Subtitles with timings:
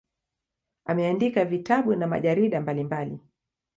[0.85, 3.19] Ameandika vitabu na majarida mbalimbali.